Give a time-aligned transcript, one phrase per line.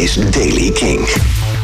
[0.00, 1.00] is Daily King.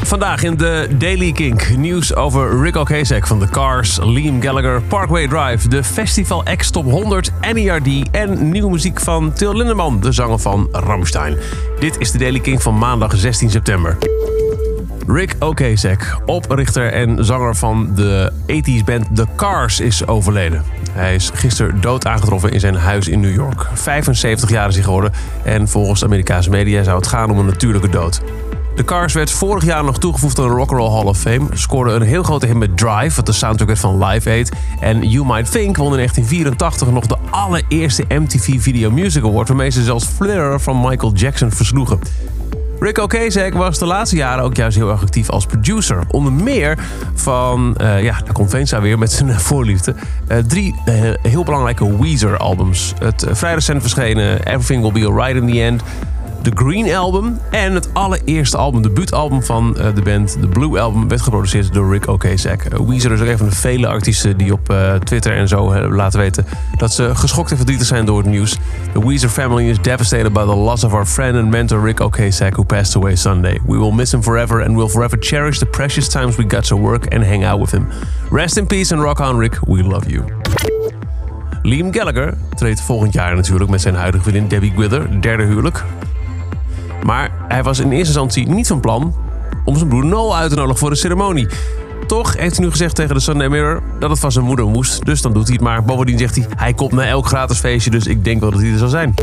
[0.03, 5.27] Vandaag in de Daily Kink nieuws over Rick Ocasek van The Cars, Liam Gallagher, Parkway
[5.27, 10.39] Drive, de Festival X Top 100, NERD en nieuwe muziek van Till Lindemann, de zanger
[10.39, 11.37] van Rammstein.
[11.81, 13.99] Dit is de Daily Kink van maandag 16 september.
[15.07, 20.63] Rick Ocasek, oprichter en zanger van de 80s band The Cars, is overleden.
[20.93, 23.67] Hij is gisteren dood aangetroffen in zijn huis in New York.
[23.75, 25.13] 75 jaar is hij geworden
[25.45, 28.21] en volgens Amerikaanse media zou het gaan om een natuurlijke dood.
[28.77, 31.47] De Cars werd vorig jaar nog toegevoegd aan de Rock Roll Hall of Fame.
[31.53, 34.53] Scoorde een heel grote hit met Drive, wat de soundtrack werd van Live Aid.
[34.81, 39.49] En You Might Think won in 1984 nog de allereerste MTV Video Music Award...
[39.49, 41.99] waarmee ze zelfs Flair van Michael Jackson versloegen.
[42.79, 46.03] Rick Ocasek was de laatste jaren ook juist heel erg actief als producer.
[46.11, 46.79] Onder meer
[47.15, 49.95] van, uh, ja, daar komt Veensa weer met zijn voorliefde.
[50.29, 52.95] Uh, drie uh, heel belangrijke Weezer-albums.
[52.99, 55.83] Het vrij recent verschenen Everything Will Be Alright in the End...
[56.47, 61.09] The Green Album en het allereerste album, debuutalbum van uh, de band, de Blue Album,
[61.09, 62.69] werd geproduceerd door Rick Ocasek.
[62.73, 65.89] Uh, Weezer is ook een van de vele artiesten die op uh, Twitter en zo
[65.89, 68.57] laten weten dat ze geschokt en verdrietig zijn door het nieuws.
[68.93, 72.53] The Weezer family is devastated by the loss of our friend and mentor Rick Ocasek,
[72.53, 73.61] who passed away Sunday.
[73.67, 76.77] We will miss him forever and will forever cherish the precious times we got to
[76.77, 77.89] work and hang out with him.
[78.31, 79.59] Rest in peace and rock on, Rick.
[79.67, 80.25] We love you.
[81.63, 85.85] Liam Gallagher treedt volgend jaar natuurlijk met zijn huidige vriendin Debbie Gwither, derde huwelijk.
[87.05, 89.15] Maar hij was in eerste instantie niet van plan
[89.65, 91.47] om zijn broer Noel uit te nodigen voor de ceremonie.
[92.07, 95.05] Toch heeft hij nu gezegd tegen de Sunday Mirror dat het van zijn moeder moest.
[95.05, 95.85] Dus dan doet hij het maar.
[95.85, 98.71] Bovendien zegt hij, hij komt naar elk gratis feestje, dus ik denk wel dat hij
[98.73, 99.15] er zal zijn.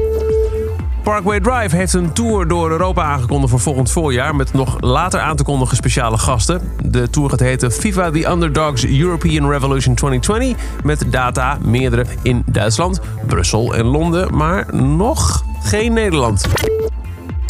[1.04, 4.36] Parkway Drive heeft een tour door Europa aangekondigd voor volgend voorjaar...
[4.36, 6.62] met nog later aan te kondigen speciale gasten.
[6.84, 10.66] De tour gaat heten FIFA The Underdogs European Revolution 2020...
[10.84, 14.36] met data, meerdere in Duitsland, Brussel en Londen...
[14.36, 16.46] maar nog geen Nederland.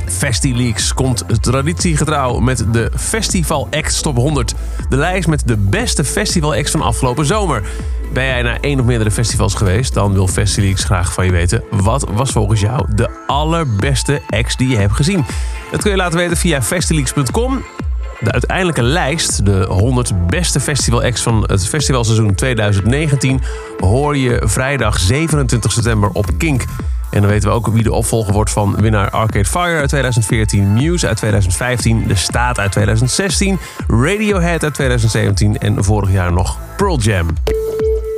[0.08, 4.54] FestiLeaks komt traditiegetrouw met de Festival X Top 100.
[4.90, 7.64] De lijst met de beste festival acts van afgelopen zomer.
[8.14, 11.64] Ben jij naar één of meerdere festivals geweest, dan wil FestiLeaks graag van je weten...
[11.70, 15.26] wat was volgens jou de allerbeste acts die je hebt gezien?
[15.72, 17.64] Dat kun je laten weten via festileaks.com.
[18.20, 23.42] De uiteindelijke lijst, de 100 beste festival acts van het festivalseizoen 2019...
[23.80, 26.66] hoor je vrijdag 27 september op Kink...
[27.14, 30.74] En dan weten we ook wie de opvolger wordt van winnaar Arcade Fire uit 2014,
[30.74, 37.00] Muse uit 2015, De Staat uit 2016, Radiohead uit 2017 en vorig jaar nog Pearl
[37.00, 37.28] Jam.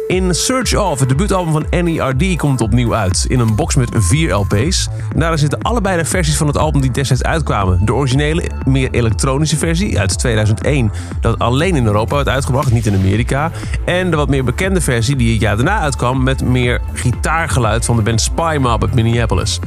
[0.07, 3.25] In Search Of, het debuutalbum van NERD, komt opnieuw uit.
[3.27, 4.87] In een box met vier LP's.
[5.15, 7.85] Daarin zitten allebei de versies van het album die destijds uitkwamen.
[7.85, 12.95] De originele, meer elektronische versie uit 2001, dat alleen in Europa werd uitgebracht, niet in
[12.95, 13.51] Amerika.
[13.85, 17.95] En de wat meer bekende versie die het jaar daarna uitkwam met meer gitaargeluid van
[17.95, 19.59] de band Spy Mob uit Minneapolis.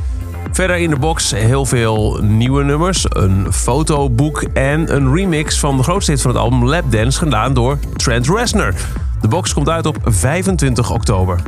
[0.53, 5.83] Verder in de box heel veel nieuwe nummers, een fotoboek en een remix van de
[5.83, 8.75] grootste hit van het album Lapdance gedaan door Trent Reznor.
[9.21, 11.41] De box komt uit op 25 oktober.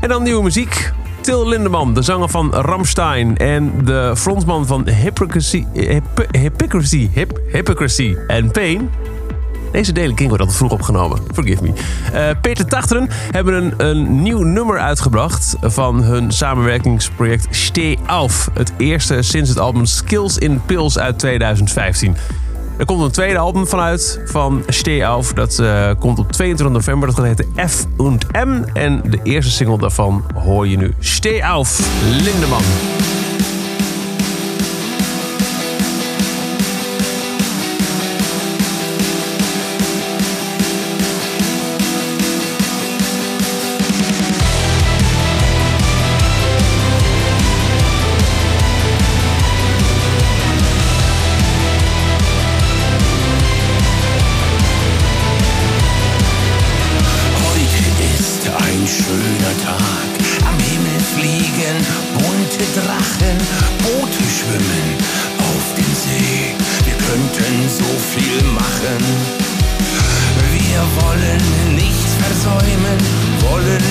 [0.00, 0.92] En dan nieuwe muziek.
[1.20, 7.10] Till Lindemann, de zanger van Ramstein en de frontman van Hypocrisy, Hip, Hypocrisy,
[7.52, 8.90] Hypocrisy and Pain.
[9.72, 11.18] Deze Daily King wordt altijd vroeg opgenomen.
[11.34, 11.72] Forgive me.
[12.14, 18.50] Uh, Peter Tachteren hebben een, een nieuw nummer uitgebracht van hun samenwerkingsproject Steh Auf.
[18.54, 22.16] Het eerste sinds het album Skills in Pills uit 2015.
[22.82, 25.32] Er komt een tweede album vanuit van Steh Auf.
[25.32, 27.08] Dat uh, komt op 22 november.
[27.08, 28.62] Dat gaat heten F und M.
[28.72, 30.94] En de eerste single daarvan hoor je nu.
[30.98, 32.62] Steh Auf, Lindemann.
[62.82, 63.38] Drachen,
[63.78, 64.86] Boote schwimmen
[65.38, 66.54] auf dem See.
[66.84, 67.84] Wir könnten so
[68.14, 68.98] viel machen.
[70.50, 72.98] Wir wollen nichts versäumen,
[73.48, 73.81] wollen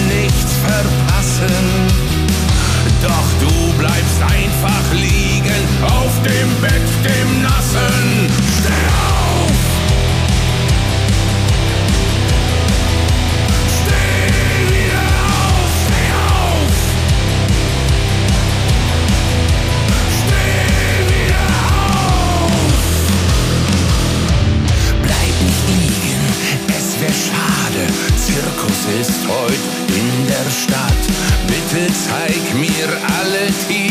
[32.93, 33.90] in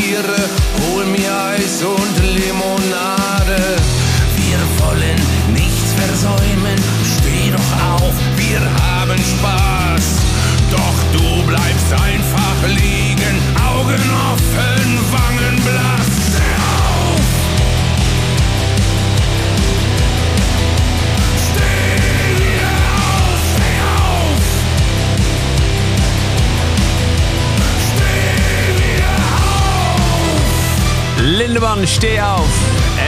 [31.70, 32.48] Auf.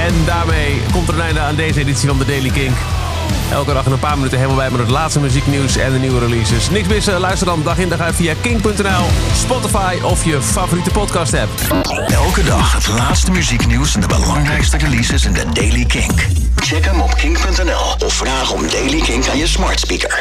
[0.06, 2.76] En daarmee komt er een einde aan deze editie van de Daily Kink.
[3.50, 6.18] Elke dag in een paar minuten helemaal bij met het laatste muzieknieuws en de nieuwe
[6.18, 6.70] releases.
[6.70, 9.04] Niks missen, luister dan dag in dag uit via kink.nl,
[9.34, 11.50] Spotify of je favoriete podcast app.
[12.06, 16.26] Elke dag het laatste muzieknieuws en de belangrijkste releases in de Daily Kink.
[16.56, 20.20] Check hem op kink.nl of vraag om Daily Kink aan je smart speaker.